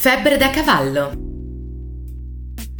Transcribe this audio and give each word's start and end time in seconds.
Febbre 0.00 0.36
da 0.36 0.50
cavallo. 0.50 1.10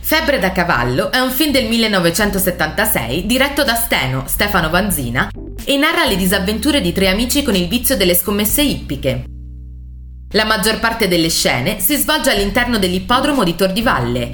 Febbre 0.01 0.39
da 0.39 0.53
cavallo 0.53 1.11
è 1.11 1.19
un 1.19 1.33
film 1.33 1.51
del 1.51 1.67
1976 1.67 3.27
diretto 3.27 3.65
da 3.65 3.75
Steno, 3.75 4.23
Stefano 4.29 4.71
Vanzina, 4.71 5.29
e 5.65 5.77
narra 5.77 6.05
le 6.05 6.15
disavventure 6.15 6.81
di 6.81 6.93
tre 6.93 7.09
amici 7.09 7.43
con 7.43 7.57
il 7.57 7.67
vizio 7.67 7.97
delle 7.97 8.15
scommesse 8.15 8.63
ippiche. 8.63 9.25
La 10.31 10.45
maggior 10.45 10.79
parte 10.79 11.09
delle 11.09 11.29
scene 11.29 11.81
si 11.81 11.97
svolge 11.97 12.31
all'interno 12.31 12.79
dell'ippodromo 12.79 13.43
di 13.43 13.57
Tor 13.57 13.73
di 13.73 13.83
Valle. 13.83 14.31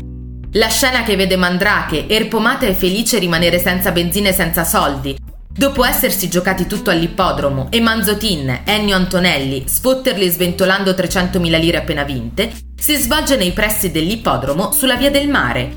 La 0.52 0.68
scena 0.68 1.04
che 1.04 1.16
vede 1.16 1.36
Mandrake, 1.36 2.06
Erpomata 2.06 2.66
e 2.66 2.74
Felice 2.74 3.18
rimanere 3.18 3.58
senza 3.58 3.92
benzina 3.92 4.28
e 4.28 4.34
senza 4.34 4.62
soldi, 4.62 5.16
Dopo 5.56 5.84
essersi 5.84 6.28
giocati 6.28 6.66
tutto 6.66 6.90
all'ippodromo 6.90 7.68
e 7.70 7.80
Manzotin, 7.80 8.62
Ennio 8.64 8.96
Antonelli 8.96 9.62
sfotterli 9.66 10.28
sventolando 10.28 10.90
300.000 10.90 11.60
lire 11.60 11.76
appena 11.76 12.02
vinte, 12.02 12.52
si 12.84 12.96
svolge 12.96 13.36
nei 13.36 13.52
pressi 13.52 13.90
dell'ippodromo 13.90 14.70
sulla 14.70 14.96
via 14.96 15.10
del 15.10 15.26
mare, 15.26 15.72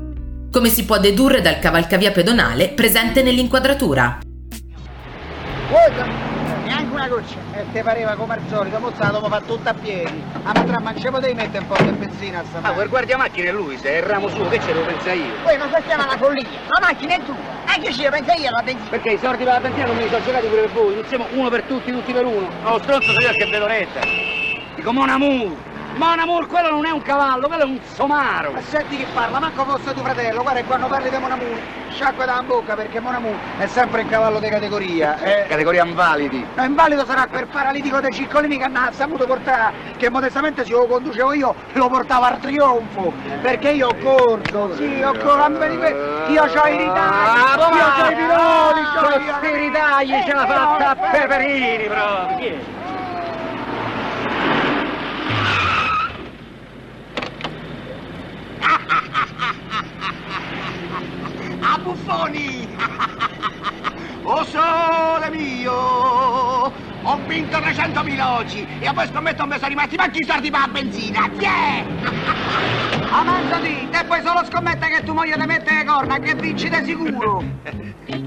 come 0.52 0.68
si 0.68 0.84
può 0.84 0.98
dedurre 0.98 1.40
dal 1.40 1.58
cavalcavia 1.58 2.10
pedonale 2.10 2.68
presente 2.68 3.22
nell'inquadratura. 3.22 4.18
Guarda! 5.70 6.04
neanche 6.64 6.92
una 6.92 7.08
goccia. 7.08 7.36
E 7.54 7.64
te 7.72 7.82
pareva 7.82 8.14
come 8.14 8.34
al 8.34 8.42
solito, 8.50 8.78
mo 8.78 8.92
la 8.94 9.06
dopo 9.06 9.26
fa 9.28 9.40
tutta 9.40 9.70
a 9.70 9.72
piedi. 9.72 10.22
A 10.42 10.52
ma 10.52 10.80
ma 10.82 10.94
ci 10.94 11.08
potevi 11.08 11.32
mettere 11.32 11.64
un 11.64 11.66
po' 11.66 11.82
di 11.82 11.90
benzina 11.92 12.40
a 12.40 12.44
sta 12.44 12.58
Ah, 12.60 12.72
quel 12.72 12.90
guardiamacchine 12.90 13.48
è 13.48 13.52
lui, 13.52 13.78
se 13.78 13.88
è 13.88 13.96
il 13.96 14.02
ramo 14.02 14.28
suo, 14.28 14.46
che 14.50 14.60
ce 14.60 14.74
lo 14.74 14.82
pensa 14.82 15.10
io? 15.10 15.32
Poi 15.44 15.56
ma 15.56 15.66
questa 15.66 15.90
è 15.90 15.94
una 15.94 16.18
follia, 16.18 16.42
la 16.42 16.86
macchina 16.86 17.14
è 17.14 17.20
tua, 17.24 17.36
anche 17.64 17.90
ci 17.90 18.06
pensa 18.10 18.34
io 18.34 18.50
la 18.50 18.60
benzina. 18.62 18.90
Perché 18.90 19.12
i 19.12 19.18
soldi 19.18 19.44
per 19.44 19.54
la 19.54 19.60
benzina 19.60 19.86
non 19.86 19.96
me 19.96 20.02
li 20.02 20.08
sono 20.10 20.22
giocati 20.22 20.46
pure 20.46 20.60
per 20.60 20.72
voi, 20.72 20.94
non 20.94 21.04
siamo 21.06 21.26
uno 21.32 21.48
per 21.48 21.62
tutti, 21.62 21.90
tutti 21.90 22.12
per 22.12 22.26
uno. 22.26 22.48
No, 22.62 22.70
lo 22.72 22.78
stronzo 22.82 23.12
sei 23.12 23.24
io 23.24 23.32
che 23.32 23.50
vedo 23.50 23.66
retta. 23.66 24.00
Dico 24.76 24.92
Mon 24.92 25.08
Amour, 25.08 25.56
Mon 25.98 26.16
Amour, 26.16 26.46
quello 26.46 26.70
non 26.70 26.86
è 26.86 26.90
un 26.90 27.02
cavallo, 27.02 27.48
quello 27.48 27.64
è 27.64 27.66
un 27.66 27.80
somaro. 27.82 28.52
Ma 28.52 28.60
senti 28.62 28.98
chi 28.98 29.06
parla, 29.12 29.40
manco 29.40 29.64
fosse 29.64 29.92
tuo 29.92 30.04
fratello, 30.04 30.42
guarda 30.42 30.62
quando 30.62 30.86
parli 30.86 31.10
di 31.10 31.18
Mon 31.18 31.32
Amour, 31.32 31.58
sciacqua 31.90 32.24
da 32.24 32.40
bocca 32.46 32.76
perché 32.76 33.00
Mon 33.00 33.14
Amour 33.14 33.34
è 33.58 33.66
sempre 33.66 34.02
un 34.02 34.08
cavallo 34.08 34.38
di 34.38 34.48
categoria. 34.48 35.18
Eh. 35.18 35.46
Categoria 35.48 35.84
invalidi. 35.84 36.46
No, 36.54 36.62
invalido 36.62 37.04
sarà 37.04 37.26
quel 37.26 37.48
paralitico 37.48 37.98
dei 37.98 38.12
ciccolini 38.12 38.58
che 38.58 38.62
hanno 38.62 38.92
saputo 38.92 39.26
portare, 39.26 39.72
che 39.96 40.08
modestamente 40.08 40.64
se 40.64 40.70
lo 40.70 40.86
conducevo 40.86 41.32
io, 41.32 41.52
lo 41.72 41.88
portavo 41.88 42.26
al 42.26 42.38
trionfo, 42.38 43.12
perché 43.42 43.70
io 43.70 43.88
ho 43.88 43.96
corso, 43.96 44.76
sì, 44.76 45.02
ho 45.02 45.16
corso, 45.18 45.64
io 45.64 46.42
ho 46.42 46.66
i 46.68 46.76
ritagli, 46.76 47.40
ah, 47.40 47.56
io 47.56 48.04
ho 48.04 48.08
i 48.08 48.14
piloni, 48.14 48.82
c'ho 48.94 49.46
i 49.46 49.58
ritagli, 49.58 50.24
ce 50.24 50.32
l'ha 50.32 50.46
fatta 50.46 50.90
a 50.90 50.94
Peperini 50.94 51.88
proprio. 51.88 52.86
A 61.60 61.78
buffoni! 61.82 62.68
oh 64.22 64.44
sole 64.44 65.30
mio! 65.30 65.72
Ho 65.72 67.24
vinto 67.26 67.58
300.000 67.58 68.22
oggi 68.22 68.68
e 68.78 68.86
a 68.86 68.92
voi 68.92 69.06
scommetto 69.08 69.46
mi 69.46 69.54
sono 69.54 69.68
rimasti 69.68 69.96
manchi 69.96 70.20
i 70.20 70.24
soldi 70.24 70.50
per 70.50 70.60
la 70.60 70.68
benzina! 70.68 71.28
Tiè! 71.36 71.84
Amanzati, 73.10 73.88
te 73.90 74.04
puoi 74.06 74.20
solo 74.22 74.44
scommettere 74.44 74.96
che 74.96 75.02
tu 75.04 75.14
moglie 75.14 75.36
ti 75.36 75.46
mette 75.46 75.74
le 75.74 75.84
corna 75.84 76.18
che 76.18 76.34
vinci 76.34 76.68
di 76.68 76.84
sicuro! 76.84 77.42